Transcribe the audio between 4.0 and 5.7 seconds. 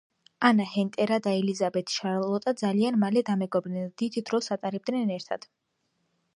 დიდ დროს ატარებდნენ ერთად.